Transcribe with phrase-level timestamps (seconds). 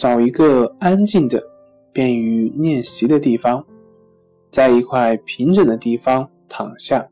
[0.00, 1.44] 找一个安静的、
[1.92, 3.66] 便于练习的地方，
[4.48, 7.10] 在一块平整的地方躺下，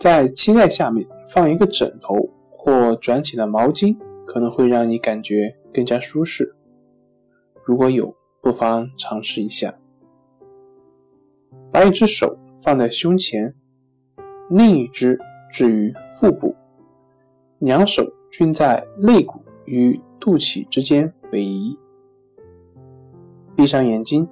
[0.00, 2.16] 在膝盖下面放一个枕头
[2.50, 6.52] 或卷起的毛巾，可能会让你感觉更加舒适。
[7.64, 8.12] 如果有，
[8.42, 9.72] 不妨尝试一下。
[11.70, 13.54] 把一只手放在胸前，
[14.48, 15.16] 另一只
[15.52, 16.56] 置于腹部，
[17.60, 21.14] 两手均在肋骨与肚脐之间。
[21.32, 21.78] 位移，
[23.54, 24.28] 闭上眼睛，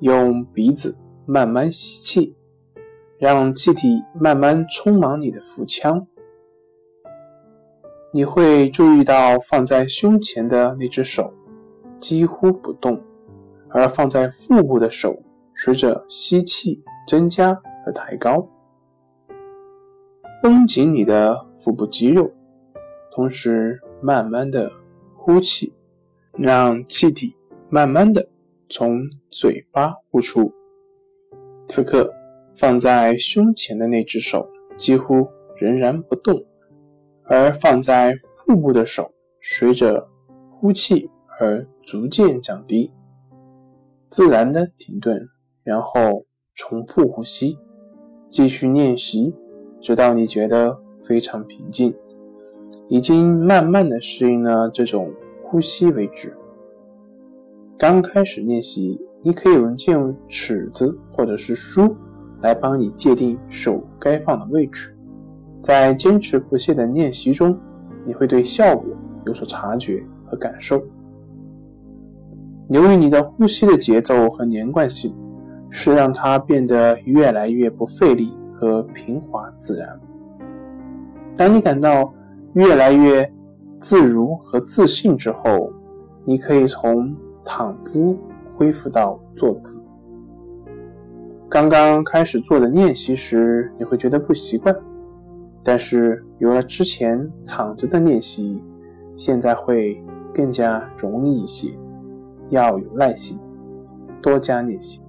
[0.00, 2.36] 用鼻子慢慢吸气，
[3.18, 6.06] 让气体慢慢充满你的腹腔。
[8.12, 11.32] 你会注意到放在胸前的那只手
[11.98, 13.00] 几乎不动，
[13.70, 15.22] 而放在腹部的手
[15.56, 18.46] 随着吸气增加而抬高。
[20.42, 22.30] 绷紧你的腹部肌肉，
[23.10, 24.70] 同时慢慢的
[25.16, 25.72] 呼气。
[26.38, 27.34] 让气体
[27.68, 28.26] 慢慢的
[28.68, 30.52] 从嘴巴呼出。
[31.68, 32.12] 此刻
[32.56, 36.44] 放在胸前的那只手几乎仍然不动，
[37.24, 40.08] 而放在腹部的手随着
[40.50, 42.92] 呼气而逐渐降低，
[44.08, 45.28] 自然的停顿，
[45.64, 47.58] 然后重复呼吸，
[48.28, 49.34] 继续练习，
[49.80, 51.94] 直到你觉得非常平静，
[52.88, 55.12] 已经慢慢的适应了这种。
[55.52, 56.34] 呼吸为止。
[57.78, 61.94] 刚开始练习，你可以用借用尺子或者是书
[62.40, 64.96] 来帮你界定手该放的位置。
[65.60, 67.54] 在坚持不懈的练习中，
[68.06, 68.86] 你会对效果
[69.26, 70.82] 有所察觉和感受。
[72.70, 75.14] 留意你的呼吸的节奏和连贯性，
[75.68, 80.00] 是让它变得越来越不费力和平滑自然。
[81.36, 82.10] 当你感到
[82.54, 83.30] 越来越……
[83.82, 85.72] 自如和自信之后，
[86.24, 87.12] 你可以从
[87.44, 88.16] 躺姿
[88.56, 89.82] 恢复到坐姿。
[91.50, 94.72] 刚刚开始做的练习时，你会觉得不习惯，
[95.64, 98.62] 但是有了之前躺着的练习，
[99.16, 100.00] 现在会
[100.32, 101.76] 更加容易一些。
[102.50, 103.36] 要有耐心，
[104.22, 105.02] 多加练习。